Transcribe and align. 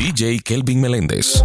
DJ 0.00 0.40
Kelvin 0.42 0.80
Meléndez. 0.80 1.44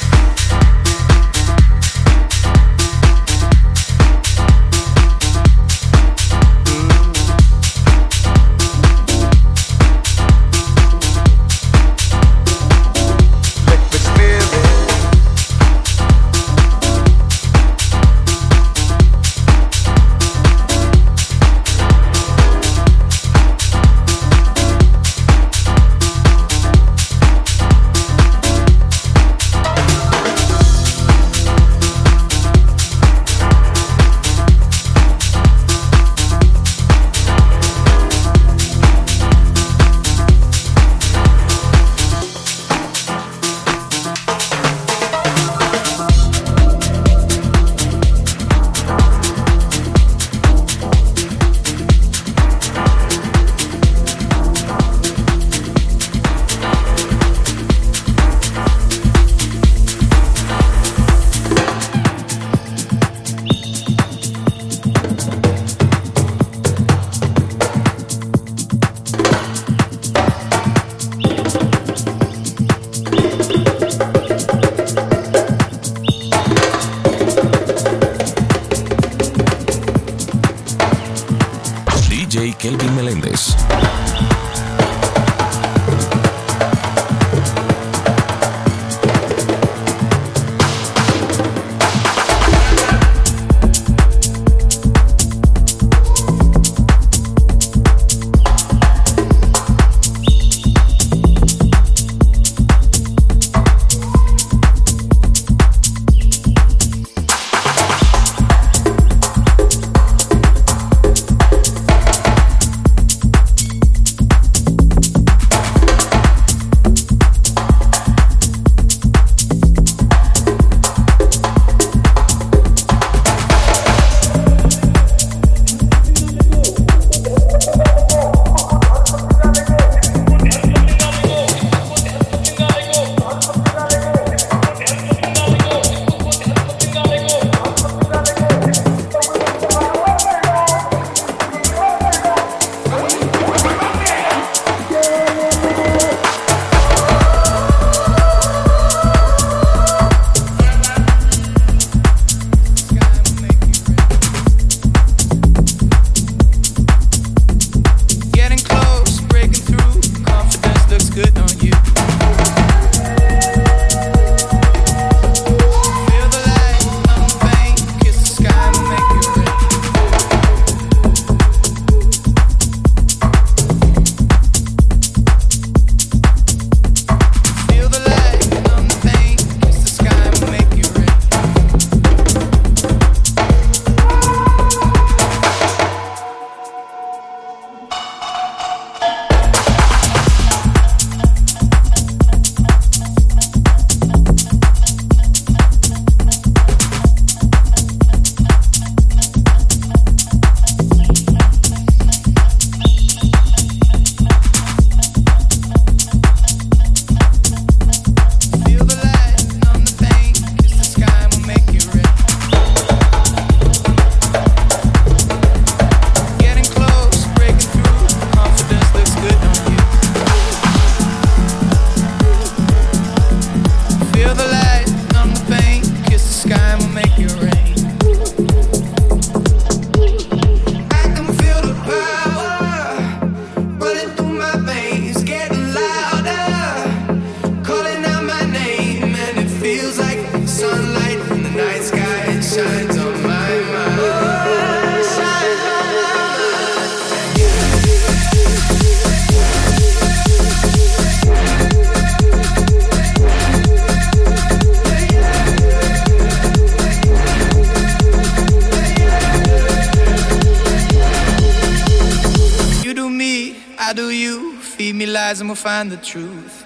eyes 265.31 265.39
and 265.39 265.49
we'll 265.49 265.55
find 265.55 265.89
the 265.89 265.95
truth. 265.95 266.65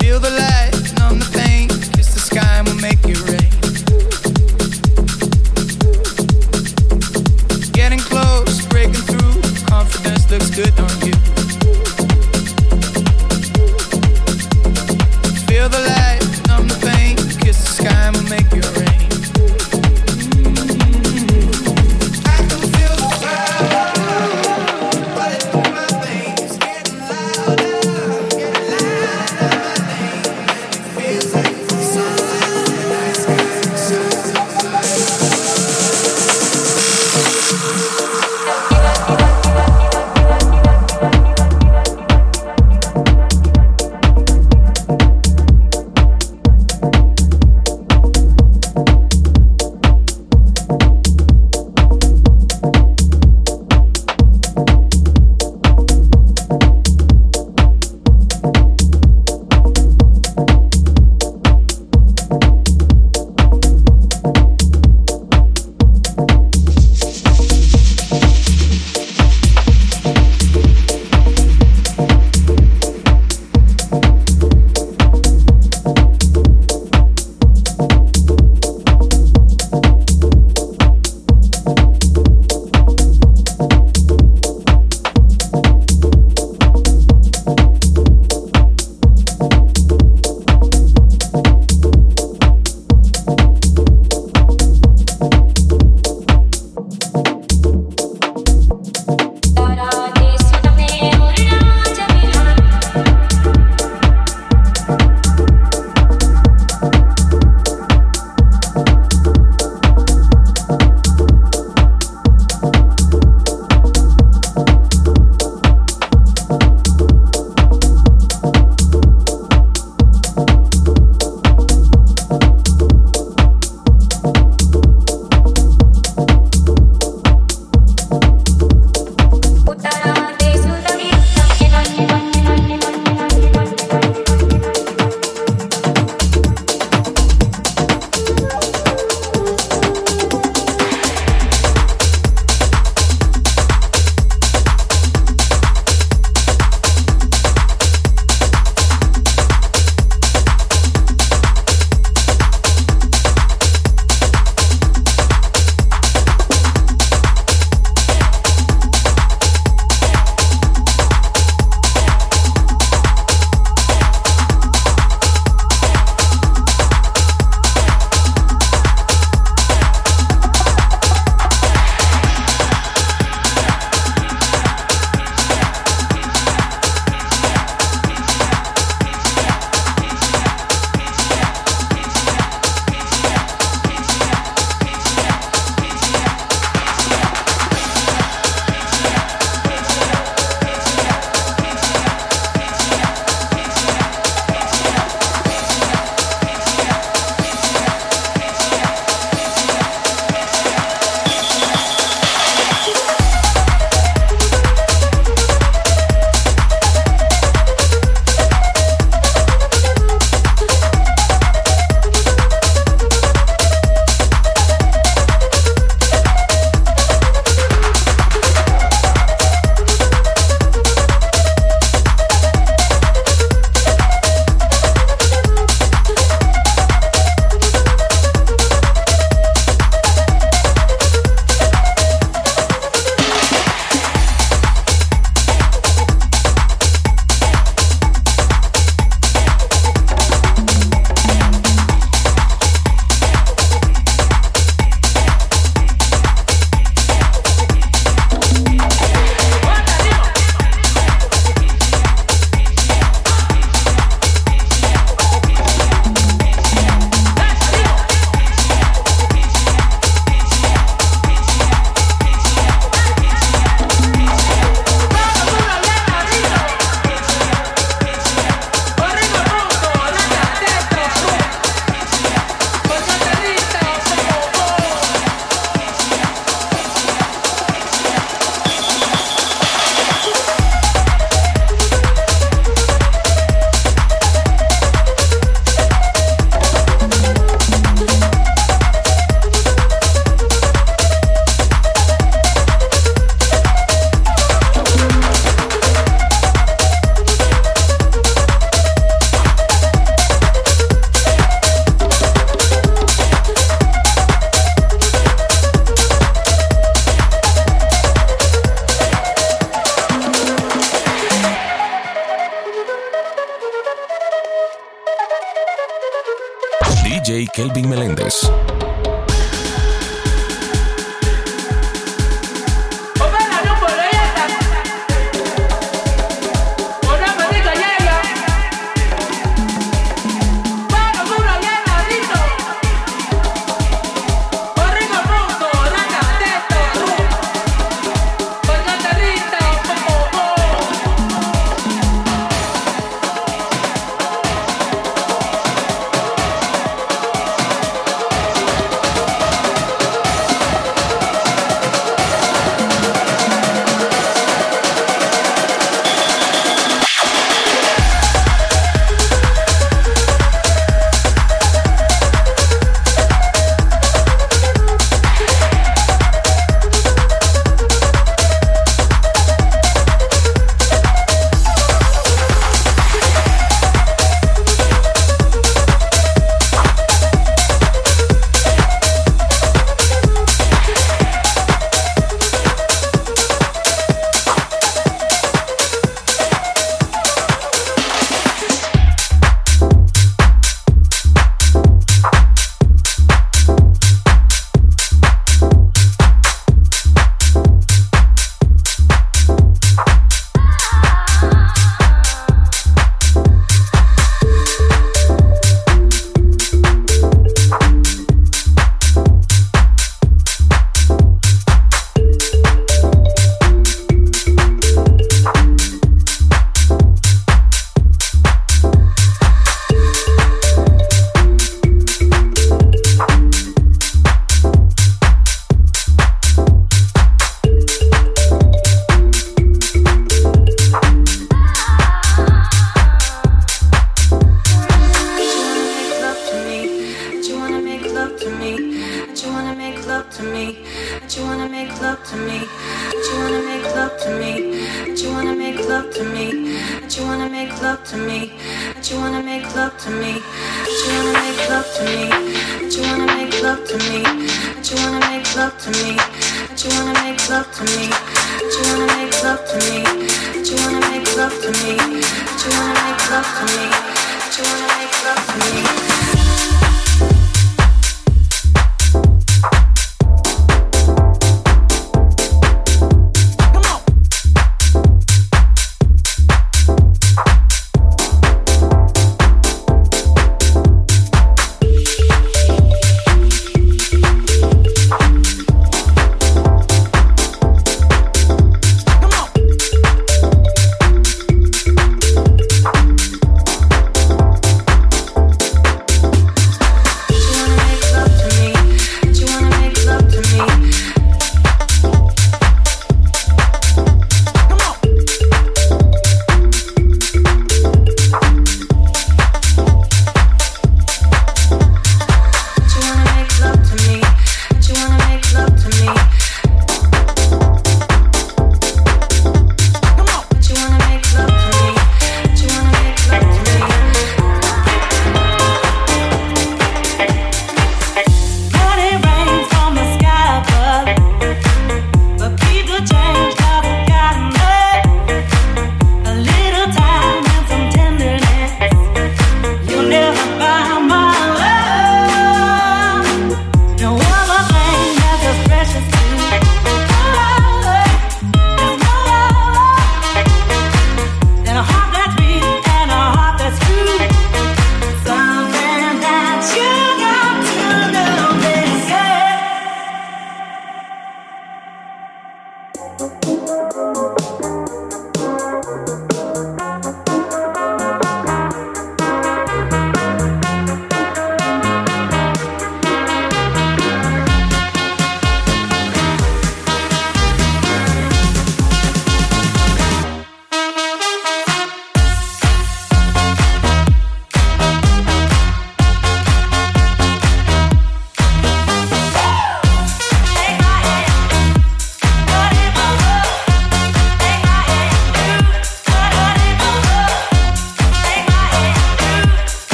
Feel 0.00 0.18
the 0.18 0.30
light. 0.30 0.63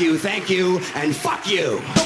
You, 0.00 0.18
thank 0.18 0.48
you, 0.48 0.78
and 0.94 1.14
fuck 1.14 1.48
you. 1.48 1.99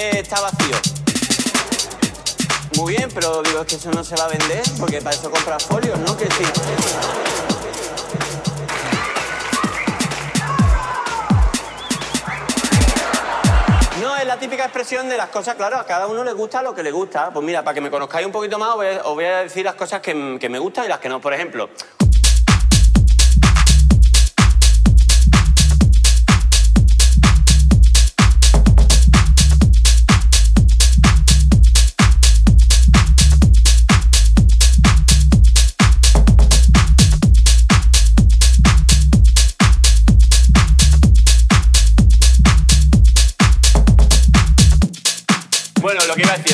Eh, 0.00 0.20
está 0.20 0.40
vacío. 0.40 0.76
Muy 2.76 2.96
bien, 2.96 3.10
pero 3.12 3.42
digo, 3.42 3.60
es 3.60 3.66
que 3.66 3.76
eso 3.76 3.90
no 3.90 4.02
se 4.02 4.16
va 4.16 4.24
a 4.24 4.28
vender, 4.28 4.62
porque 4.78 5.02
para 5.02 5.14
eso 5.14 5.30
compras 5.30 5.62
folios, 5.64 5.98
¿no? 5.98 6.16
Que 6.16 6.24
sí. 6.24 6.44
No, 14.00 14.16
es 14.16 14.26
la 14.26 14.38
típica 14.38 14.64
expresión 14.64 15.08
de 15.10 15.18
las 15.18 15.28
cosas, 15.28 15.56
claro, 15.56 15.76
a 15.76 15.84
cada 15.84 16.06
uno 16.06 16.24
le 16.24 16.32
gusta 16.32 16.62
lo 16.62 16.74
que 16.74 16.82
le 16.82 16.90
gusta. 16.90 17.30
Pues 17.30 17.44
mira, 17.44 17.62
para 17.62 17.74
que 17.74 17.82
me 17.82 17.90
conozcáis 17.90 18.24
un 18.24 18.32
poquito 18.32 18.58
más, 18.58 18.70
os 18.70 19.14
voy 19.14 19.26
a, 19.26 19.42
decir 19.42 19.64
las 19.66 19.74
cosas 19.74 20.00
que, 20.00 20.38
que 20.40 20.48
me 20.48 20.58
gustan 20.58 20.86
y 20.86 20.88
las 20.88 21.00
que 21.00 21.10
no. 21.10 21.20
Por 21.20 21.34
ejemplo, 21.34 21.68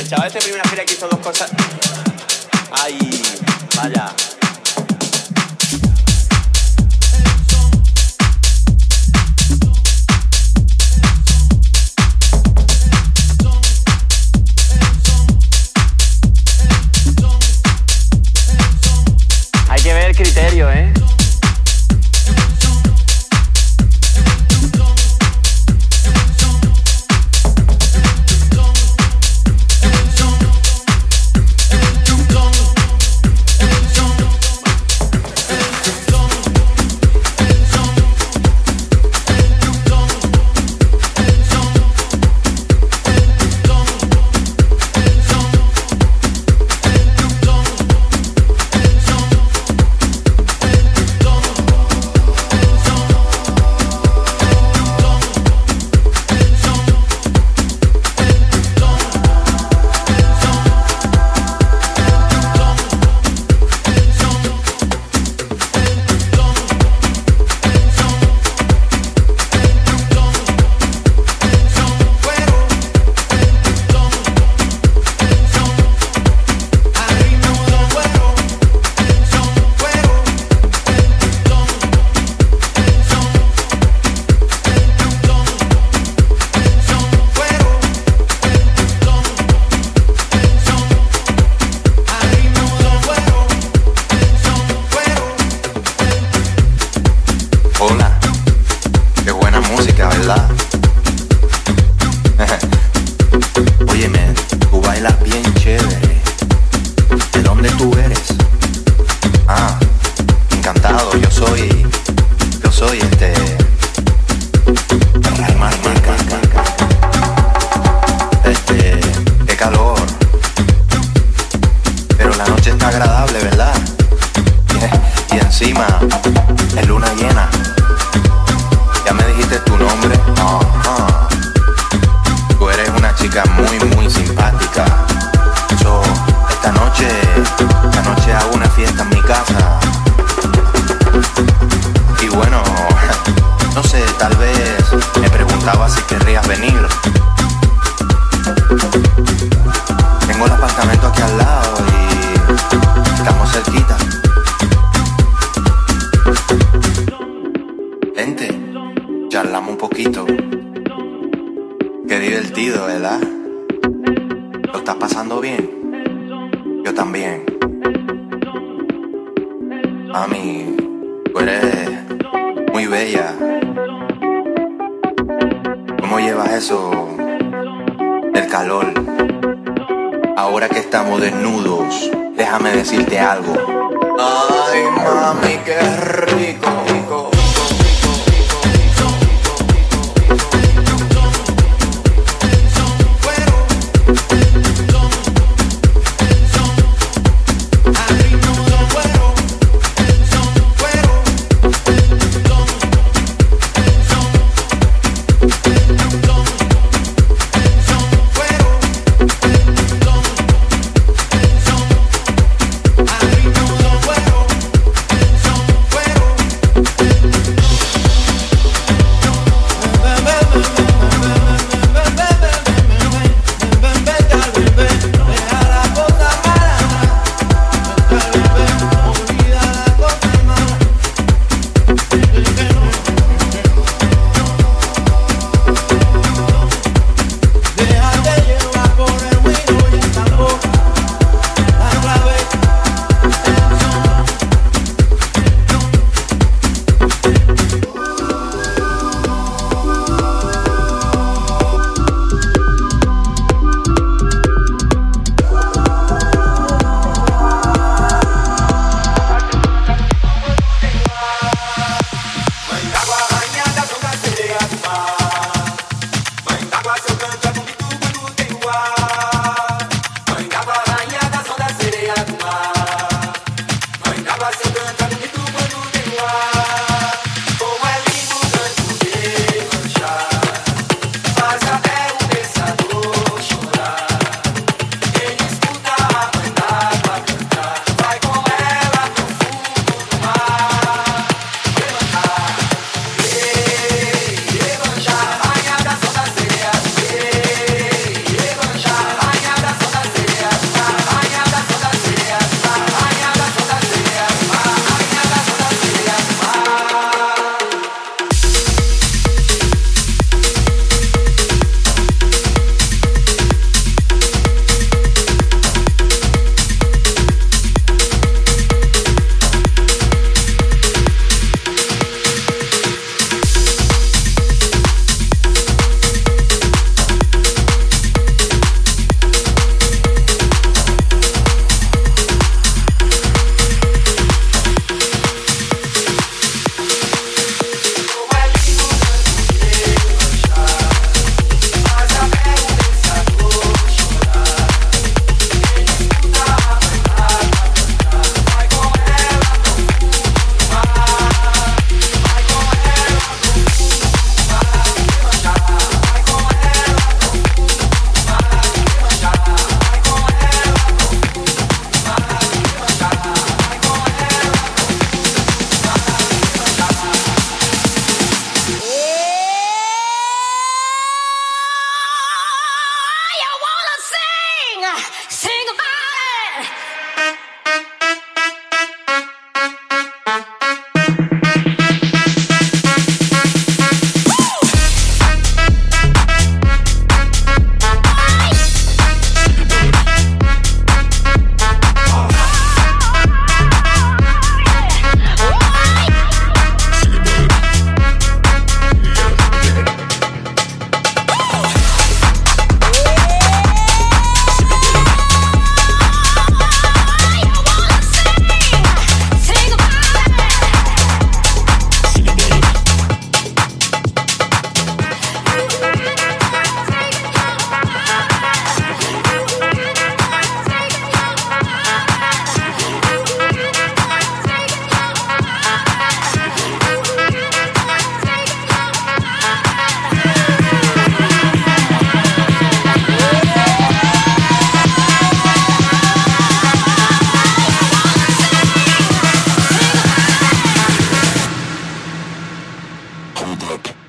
el 0.06 0.10
chaval 0.10 0.28
este 0.28 0.38
primera 0.38 0.62
feria 0.68 0.84
que 0.84 0.92
hizo 0.92 1.08
dos 1.08 1.18
cosas. 1.18 1.50
Ay, 2.70 2.96
vaya. 3.74 4.14
Hay 19.68 19.82
que 19.82 19.92
ver 19.92 20.10
el 20.10 20.16
criterio, 20.16 20.70
¿eh? 20.70 20.95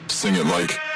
Sing 0.07 0.35
it 0.35 0.45
like. 0.47 0.86